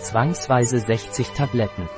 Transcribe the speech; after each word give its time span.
Zwangsweise 0.00 0.78
60 0.78 1.28
Tabletten. 1.30 1.88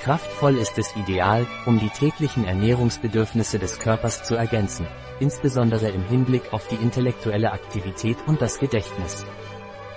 Kraftvoll 0.00 0.56
ist 0.56 0.78
es 0.78 0.96
ideal, 0.96 1.46
um 1.66 1.78
die 1.78 1.90
täglichen 1.90 2.46
Ernährungsbedürfnisse 2.46 3.58
des 3.58 3.78
Körpers 3.78 4.24
zu 4.24 4.34
ergänzen, 4.34 4.86
insbesondere 5.20 5.88
im 5.90 6.02
Hinblick 6.04 6.52
auf 6.52 6.66
die 6.68 6.76
intellektuelle 6.76 7.52
Aktivität 7.52 8.16
und 8.26 8.40
das 8.40 8.58
Gedächtnis. 8.58 9.24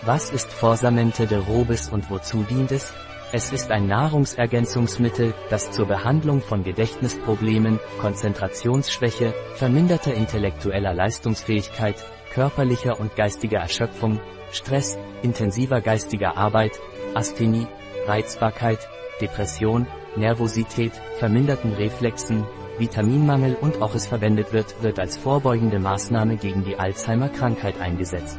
Was 0.04 0.32
ist 0.32 0.52
Forsamente 0.52 1.28
de 1.28 1.40
Robis 1.40 1.90
und 1.90 2.10
wozu 2.10 2.44
dient 2.44 2.72
es? 2.72 2.94
Es 3.32 3.52
ist 3.52 3.72
ein 3.72 3.88
Nahrungsergänzungsmittel, 3.88 5.34
das 5.50 5.72
zur 5.72 5.88
Behandlung 5.88 6.42
von 6.42 6.64
Gedächtnisproblemen, 6.64 7.80
Konzentrationsschwäche, 8.00 9.34
verminderter 9.56 10.14
intellektueller 10.14 10.94
Leistungsfähigkeit, 10.94 12.06
körperlicher 12.32 13.00
und 13.00 13.16
geistiger 13.16 13.60
Erschöpfung, 13.60 14.20
Stress, 14.52 14.98
intensiver 15.22 15.82
geistiger 15.82 16.38
Arbeit, 16.38 16.80
Asthenie, 17.14 17.68
Reizbarkeit, 18.06 18.88
Depression, 19.22 19.88
Nervosität, 20.16 20.94
verminderten 21.20 21.74
Reflexen, 21.74 22.46
Vitaminmangel 22.78 23.56
und 23.60 23.82
auch 23.82 23.96
es 23.96 24.08
verwendet 24.08 24.54
wird, 24.54 24.82
wird 24.84 25.00
als 25.00 25.18
vorbeugende 25.18 25.80
Maßnahme 25.80 26.38
gegen 26.38 26.64
die 26.64 26.78
Alzheimer-Krankheit 26.78 27.80
eingesetzt. 27.82 28.38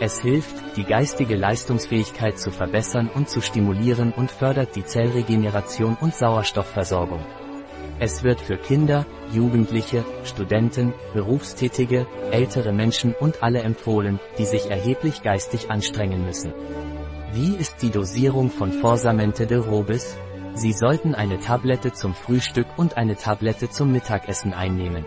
Es 0.00 0.20
hilft, 0.20 0.76
die 0.76 0.84
geistige 0.84 1.36
Leistungsfähigkeit 1.36 2.38
zu 2.38 2.50
verbessern 2.50 3.10
und 3.14 3.28
zu 3.28 3.42
stimulieren 3.42 4.12
und 4.12 4.30
fördert 4.30 4.74
die 4.74 4.84
Zellregeneration 4.84 5.96
und 6.00 6.14
Sauerstoffversorgung. 6.14 7.20
Es 8.02 8.24
wird 8.24 8.40
für 8.40 8.56
Kinder, 8.56 9.04
Jugendliche, 9.30 10.06
Studenten, 10.24 10.94
Berufstätige, 11.12 12.06
ältere 12.30 12.72
Menschen 12.72 13.14
und 13.14 13.42
alle 13.42 13.60
empfohlen, 13.60 14.18
die 14.38 14.46
sich 14.46 14.70
erheblich 14.70 15.22
geistig 15.22 15.70
anstrengen 15.70 16.24
müssen. 16.24 16.54
Wie 17.34 17.54
ist 17.56 17.82
die 17.82 17.90
Dosierung 17.90 18.50
von 18.50 18.72
Forsamente 18.72 19.46
de 19.46 19.58
Robis? 19.58 20.16
Sie 20.54 20.72
sollten 20.72 21.14
eine 21.14 21.40
Tablette 21.40 21.92
zum 21.92 22.14
Frühstück 22.14 22.66
und 22.78 22.96
eine 22.96 23.16
Tablette 23.16 23.68
zum 23.68 23.92
Mittagessen 23.92 24.54
einnehmen. 24.54 25.04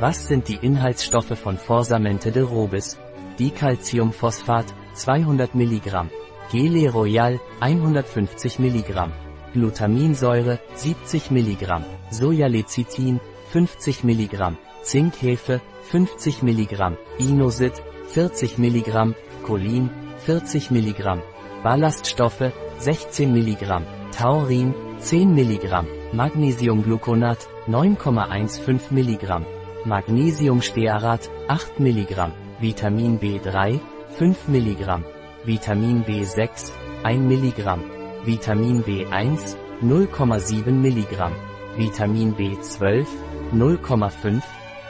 Was 0.00 0.26
sind 0.26 0.48
die 0.48 0.58
Inhaltsstoffe 0.62 1.38
von 1.38 1.58
Forsamente 1.58 2.32
de 2.32 2.44
Robis? 2.44 2.96
Dicalciumphosphat 3.38 4.64
200 4.94 5.54
mg, 5.54 6.06
Gele 6.50 6.90
Royal 6.90 7.38
150 7.60 8.58
mg, 8.58 9.10
Glutaminsäure 9.54 10.58
70 10.74 11.30
mg, 11.30 11.82
Sojalecithin 12.10 13.20
50 13.52 14.04
mg, 14.04 14.52
Zinkhefe 14.82 15.60
50 15.92 16.42
mg, 16.42 16.96
Inosit 17.18 17.82
40 18.14 18.58
mg, 18.58 19.14
Cholin 19.46 19.90
40 20.26 20.70
mg, 20.70 21.22
Ballaststoffe 21.64 22.52
16 22.78 23.26
mg, 23.26 23.82
Taurin 24.12 24.74
10 25.00 25.34
mg, 25.34 25.84
Magnesiumgluconat 26.12 27.48
9,15 27.68 28.80
mg, 28.90 29.42
Magnesiumstearat 29.84 31.30
8 31.48 31.80
mg, 31.80 32.30
Vitamin 32.60 33.18
B3, 33.18 33.78
5 34.18 34.48
mg, 34.48 35.00
Vitamin 35.46 36.02
B6, 36.02 36.72
1 37.04 37.18
mg, 37.30 37.78
Vitamin 38.24 38.82
B1, 38.82 39.56
0,7 39.82 40.70
mg, 40.70 41.30
Vitamin 41.76 42.34
B12, 42.34 43.06
0,5 43.52 44.42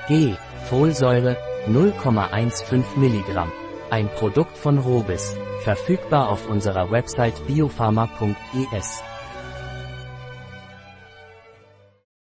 g, 0.09 0.35
Folsäure, 0.69 1.37
0,15 1.69 2.85
mg. 2.97 3.47
Ein 3.91 4.09
Produkt 4.09 4.57
von 4.57 4.79
Robis, 4.79 5.37
verfügbar 5.63 6.29
auf 6.29 6.49
unserer 6.49 6.91
Website 6.91 7.47
biopharma.es. 7.47 9.03